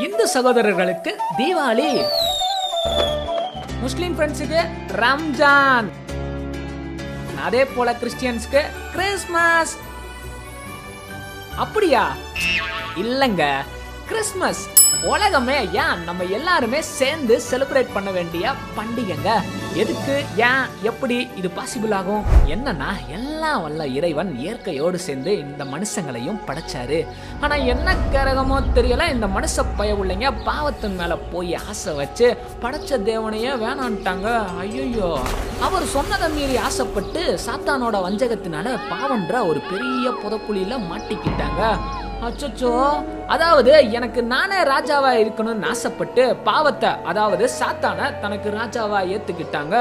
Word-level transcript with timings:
இந்து 0.00 0.28
சகோதரர்களுக்கு 0.28 1.20
தீபாவளி. 1.38 2.04
முஸ்லிம் 3.80 4.18
ஃப்ரெண்ட்ஸுக்கு 4.18 4.60
ரம்ஜான். 4.92 5.88
அதே 7.44 7.64
போல 7.64 7.92
கிறிஸ்டியன்ஸ்க்கு 7.92 8.62
கிறிஸ்மஸ். 8.92 9.78
அப்படியா? 11.56 12.16
இல்லங்க. 12.96 13.64
கிறிஸ்மஸ். 14.10 14.62
உலகமே 15.10 15.56
ஏன் 15.82 16.00
நம்ம 16.06 16.22
எல்லாருமே 16.36 16.80
சேர்ந்து 16.80 17.34
செலிப்ரேட் 17.50 17.92
பண்ண 17.94 18.10
வேண்டிய 18.16 18.52
பண்டிகைங்க? 18.76 19.30
எதுக்கு 19.82 20.14
ஏன் 20.48 20.64
எப்படி 20.90 21.16
இது 21.40 21.50
பாசிபிள் 21.58 21.94
ஆகும்? 21.98 22.24
என்னன்னா 22.54 22.88
எல்லாம் 23.16 23.62
வல்ல 23.62 23.86
இறைவன் 23.98 24.32
இயற்கையோடு 24.38 24.98
சேர்ந்து 25.06 25.38
இந்த 25.44 25.64
மனுஷங்களையும் 25.64 26.40
படைச்சாரு. 26.48 26.98
ஆனா 27.40 27.54
என்ன 27.54 27.94
கரகமோ 28.14 28.58
தெரியல 28.78 29.08
இந்த 29.14 29.26
மனுஷ 29.36 29.64
பய 29.76 29.94
உள்ளங்க 30.00 30.34
பாவத்தின் 30.48 30.98
மேல 31.00 31.16
போய் 31.32 31.54
ஆசை 31.68 31.94
வச்சு 31.94 32.28
படைச்ச 32.64 33.00
தேவனையே 33.10 33.54
வேணான்ட்டாங்க. 33.64 34.28
ஐயோ 34.58 35.10
அவர் 35.68 35.86
சொன்னதை 35.96 36.28
மீறி 36.36 36.56
ஆசைப்பட்டு 36.66 37.24
சாத்தானோட 37.46 37.98
வஞ்சகத்தினால 38.08 38.76
பாவன்ற 38.92 39.46
ஒரு 39.46 39.62
பெரிய 39.72 40.10
புதக்குழியில 40.22 40.76
மாட்டிக்கிட்டாங்க. 40.92 41.64
அச்சோ 42.26 42.72
அதாவது 43.34 43.72
எனக்கு 43.98 44.20
நானே 44.32 44.58
ராஜாவா 44.70 45.10
இருக்கணும்னு 45.20 45.68
ஆசைப்பட்டு 45.72 46.24
பாவத்தை 46.48 46.90
அதாவது 47.10 47.44
சாத்தான 47.58 48.08
தனக்கு 48.22 48.48
ராஜாவா 48.58 48.98
ஏத்துக்கிட்டாங்க. 49.14 49.76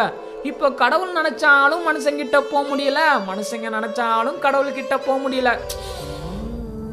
இப்போ 0.49 0.67
கடவுள் 0.81 1.17
நினைச்சாலும் 1.19 1.85
மனுஷங்கிட்ட 1.89 2.37
போக 2.51 2.63
முடியல 2.69 3.01
மனுஷங்க 3.29 3.69
நினைச்சாலும் 3.77 4.39
கடவுள் 4.45 4.77
கிட்ட 4.79 4.97
போக 5.07 5.17
முடியல. 5.25 5.51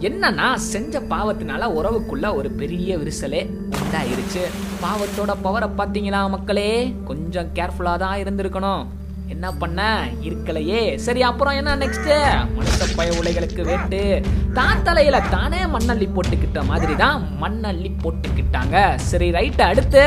என்னன்னா 0.09 0.49
செஞ்ச 0.73 1.01
பாவத்தினால 1.13 1.69
உறவுக்குள்ள 1.79 2.27
ஒரு 2.39 2.51
பெரிய 2.63 2.99
விரிசலே 3.03 3.43
இதாயிருச்சு. 3.85 4.45
பாவத்தோட 4.85 5.33
பவரை 5.47 5.71
பார்த்தீங்களா 5.79 6.23
மக்களே? 6.37 6.71
கொஞ்சம் 7.11 7.51
கேர்ஃபுல்லாக 7.59 8.03
தான் 8.05 8.21
இருந்திருக்கணும். 8.25 8.85
என்ன 9.29 9.53
பண்ண? 9.53 9.81
இருக்கலையே. 10.23 10.97
சரி 10.97 11.23
அப்புறம் 11.23 11.55
என்ன 11.55 11.77
நெக்ஸ்ட் 11.77 12.11
மனுஷ 12.57 12.97
பய 12.97 13.11
உலைகளுக்கு 13.21 13.63
வேண்டு. 13.65 14.01
தான் 14.53 14.83
தலையில 14.83 15.21
தானே 15.21 15.61
மண்ணள்ளி 15.65 16.09
போட்டுக்கிட்ட 16.17 16.65
மாதிரி 16.65 16.97
தான் 16.97 17.29
மண்ணள்ளி 17.43 17.91
போட்டுக்கிட்டாங்க. 18.05 18.97
சரி 18.97 19.31
ரைட் 19.31 19.63
அடுத்து? 19.63 20.05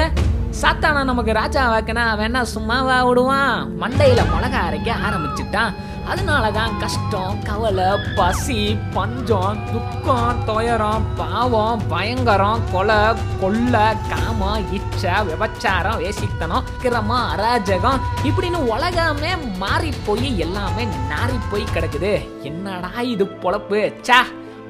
சாத்தானா 0.50 1.04
நமக்கு 1.04 1.32
ராஜா 1.34 1.64
வாக்கினா 1.72 2.04
வேணா 2.20 2.42
சும்மாவா 2.42 3.08
விடுவான் 3.08 3.82
மண்டையில 3.82 4.22
மிளகா 4.32 4.62
அரைக்க 4.70 4.90
ஆரம்பிச்சுட்டான். 5.08 5.74
அதனாலதான் 6.12 6.78
கஷ்டம் 6.80 7.44
கவலை 7.44 7.86
பசி 8.16 8.78
பஞ்சம் 8.94 9.60
துக்கம் 9.72 10.44
துயரம் 10.46 11.06
பாவம் 11.16 11.82
பயங்கரம் 11.88 12.62
கொலை 12.72 13.14
கொள்ளை 13.42 13.86
காமம் 14.10 14.72
இச்சை 14.72 15.12
விபச்சாரம் 15.28 16.00
வேசித்தனம் 16.00 16.68
கிரமம் 16.82 17.30
அராஜகம் 17.36 18.02
இப்படின்னு 18.24 18.66
உலகமே 18.74 19.36
மாறி 19.58 19.94
போய் 20.06 20.40
எல்லாமே 20.40 20.86
நாறி 20.86 21.40
போய் 21.52 21.72
கிடக்குது. 21.74 22.42
என்னடா 22.42 23.02
இது 23.02 23.26
பொழப்பு? 23.26 23.94
சா 24.02 24.26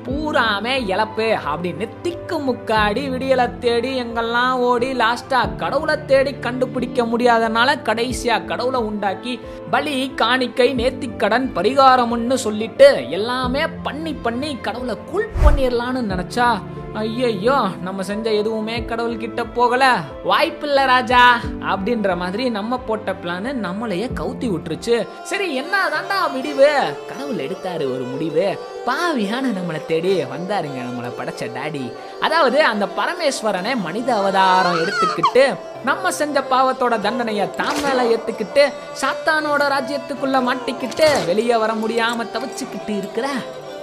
பூராமே 0.10 0.74
இழப்பு 0.88 1.26
அப்படின்னு 1.46 1.86
திக்கு 2.02 2.38
முக்காடி 2.46 3.02
விடியலை 3.10 3.46
தேடி 3.60 3.92
எங்கெல்லாம் 4.00 4.62
ஓடி 4.62 4.90
லாஸ்டா 4.94 5.42
கடவுளை 5.58 5.96
தேடி 6.06 6.34
கண்டுபிடிக்க 6.40 7.06
முடியாதனால 7.06 7.76
கடைசியா 7.84 8.38
கடவுளை 8.46 8.82
உண்டாக்கி 8.82 9.34
பலி 9.72 9.96
காணிக்கை 10.16 10.70
நேர்த்திக்கடன் 10.76 11.48
பரிகாரம்னு 11.54 12.38
சொல்லிட்டு 12.40 12.90
எல்லாமே 13.12 13.64
பண்ணி 13.84 14.14
பண்ணி 14.24 14.52
கடவுளை 14.62 14.98
கூல் 15.12 15.32
பண்ணிடலான்னு 15.44 16.04
நினைச்சா 16.12 16.50
ஐயையோ 16.98 17.68
நம்ம 17.82 18.04
செஞ்ச 18.04 18.32
எதுவுமே 18.32 18.86
கடவுள் 18.86 19.18
கிட்ட 19.18 19.46
போகல. 19.46 20.04
வாய்ப்பில்ல 20.26 20.86
ராஜா 20.86 21.40
அப்படின்ற 21.60 22.18
மாதிரி 22.18 22.50
நம்ம 22.50 22.78
போட்ட 22.78 23.14
பிளான் 23.14 23.50
நம்மளையே 23.66 24.08
கவுத்தி 24.20 24.48
விட்டுருச்சு. 24.50 25.08
சரி 25.24 25.56
என்ன 25.56 25.90
தாண்டா 25.90 26.34
விடிவு? 26.34 26.96
கடவுள் 27.10 27.36
எடுத்தாரு 27.36 27.94
ஒரு 27.94 28.04
முடிவு. 28.04 28.58
பாவியான 28.86 29.46
நம்மளை 29.58 29.86
தேடி 29.86 30.24
வந்தாருங்க 30.24 30.80
நம்மளை 30.88 31.12
படைச்ச 31.20 31.52
டாடி 31.54 31.92
அதாவது 32.20 32.64
அந்த 32.64 32.86
பரமேஸ்வரனை 32.86 33.76
மனித 33.76 34.16
அவதாரம் 34.16 34.80
எடுத்துக்கிட்டு 34.80 35.58
நம்ம 35.84 36.12
செஞ்ச 36.12 36.44
பாவத்தோட 36.52 37.02
தண்டனையை 37.02 37.56
தான் 37.56 37.82
மேல 37.84 38.04
ஏத்துக்கிட்டு 38.04 38.74
சாத்தானோட 39.02 39.64
ராஜ்யத்துக்குள்ள 39.76 40.40
மாட்டிக்கிட்டு 40.50 41.26
வெளியே 41.26 41.58
வர 41.58 41.74
முடியாம 41.74 42.26
தவிச்சுக்கிட்டு 42.34 42.98
இருக்கிற 42.98 43.28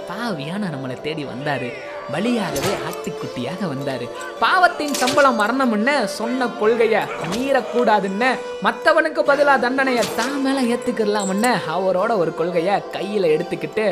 பாவியான 0.09 0.69
நம்மளை 0.73 1.01
தேடி 1.01 1.25
வந்தாரு. 1.25 1.71
பலியாகவே 2.13 2.73
ஆட்டுக்குட்டியாக 2.89 3.61
வந்தாரு. 3.61 4.09
பாவத்தின் 4.39 4.93
சம்பளம் 4.93 5.39
மரணம்னு 5.39 6.05
சொன்ன 6.05 6.45
கொள்கைய 6.45 7.07
மீறக்கூடாதுன்னு 7.31 8.29
மற்றவனுக்கு 8.65 9.21
பதிலாக 9.25 9.61
தண்டனையை 9.61 10.03
தான் 10.15 10.41
மேல 10.41 10.75
ஏத்துக்கலாம்னு 10.75 11.51
அவரோட 11.73 12.11
ஒரு 12.21 12.35
கொள்கையை 12.35 12.75
கையில 12.93 13.29
எடுத்துக்கிட்டு 13.33 13.83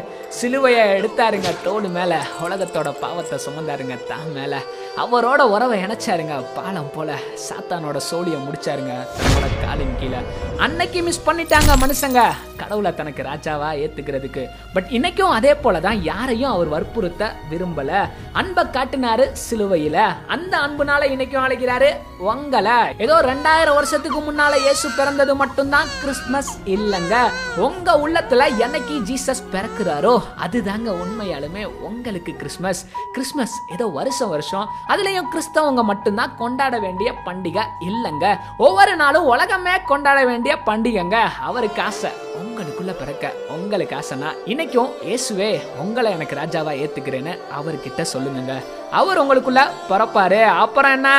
சிலுவையை 0.42 0.86
எடுத்தாருங்க. 0.98 1.50
தோடு 1.64 1.88
மேல 1.88 2.22
உலகத்தோட 2.44 3.00
பாவத்தை 3.00 3.40
சுமந்தாருங்க. 3.46 4.06
தான் 4.08 4.32
மேல. 4.34 4.62
அவரோட 5.04 5.42
உறவை 5.56 5.84
இணைச்சாருங்க. 5.84 6.46
பாலம் 6.56 6.90
போல 6.96 7.18
சாத்தானோட 7.46 8.00
சோழியை 8.12 8.40
முடிச்சாருங்க. 8.46 8.96
தன்னோட 9.18 9.48
காலின் 9.66 9.96
கீழே. 10.00 10.18
அன்னைக்கு 10.58 11.02
மிஸ் 11.02 11.30
பண்ணிட்டாங்க 11.30 11.76
மனுஷங்க. 11.84 12.24
கடவுளை 12.58 12.94
தனக்கு 12.94 13.24
ராஜாவா 13.24 13.70
ஏத்துக்கிறதுக்கு. 13.84 14.48
பட் 14.74 14.90
இன்னைக்கும் 14.90 15.36
அதே 15.38 15.56
போல 15.56 15.80
தான் 15.80 16.04
யாரையும் 16.04 16.52
அவர் 16.52 16.68
வற்புறுத்த 16.68 17.32
விரும்பல. 17.52 18.10
அன்பை 18.34 18.66
காட்டினாரு 18.66 19.28
சிலுவையில. 19.50 19.98
அந்த 20.28 20.58
அன்புனால 20.58 21.04
இன்னைக்கும் 21.14 21.46
அழைக்கிறாரு 21.46 21.92
உங்களை. 22.18 22.78
ஏதோ 22.98 23.22
ரெண்டாயிரம் 23.22 23.80
வருஷத்துக்கு 23.80 24.20
முன்னால 24.20 24.54
இயேசு 24.58 24.90
பிறந்தது 24.98 25.36
மட்டும்தான் 25.36 25.88
கிறிஸ்மஸ் 26.02 26.52
இல்லைங்க. 26.66 27.16
உங்க 27.58 27.92
உள்ளத்துல 28.04 28.48
என்னைக்கு 28.64 28.96
ஜீசஸ் 29.10 29.44
பிறக்குறாரோ 29.54 30.22
அதுதாங்க 30.46 30.90
உண்மையாலுமே 31.02 31.66
உங்களுக்கு 31.66 32.36
கிறிஸ்மஸ் 32.36 32.86
கிறிஸ்மஸ் 33.12 33.56
ஏதோ 33.72 33.86
வருஷம் 33.86 34.30
வருஷம் 34.30 34.70
அதுலயும் 34.88 35.32
கிறிஸ்தவங்க 35.34 35.84
மட்டும்தான் 35.84 36.36
கொண்டாட 36.38 36.80
வேண்டிய 36.80 37.14
பண்டிகை 37.26 37.66
இல்லைங்க. 37.80 38.38
ஒவ்வொரு 38.58 38.96
நாளும் 38.96 39.26
உலகமே 39.26 39.82
கொண்டாட 39.86 40.26
வேண்டிய 40.26 40.56
பண்டிகைங்க. 40.66 41.20
அவருக்கு 41.42 41.82
ஆசை 41.82 42.12
உங்களுக்குள்ள 42.42 42.92
பிறக்க 42.92 43.34
உங்களுக்கு 43.50 43.96
ஆசைனா 43.96 44.30
இன்னைக்கும் 44.46 44.92
இயேசுவே 45.04 45.62
உங்களை 45.78 46.12
எனக்கு 46.12 46.36
ராஜாவா 46.36 46.74
ஏத்துக்கிறேன்னு 46.84 47.40
அவர்கிட்ட 47.60 48.02
சொல்லுங்க. 48.02 48.54
அவர் 48.92 49.22
உங்களுக்குள்ள 49.24 49.62
பிறப்பாரு. 49.90 50.44
அப்புறம் 50.44 50.92
என்ன? 50.92 51.10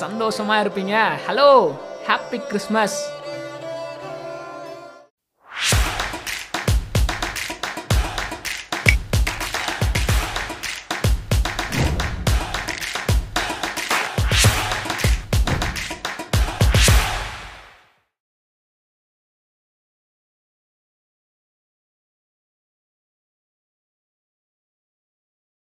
சந்தோஷமா 0.00 0.56
இருப்பீங்க. 0.62 1.04
Hello 1.28 1.50
happy 2.08 2.38
Christmas 2.48 2.98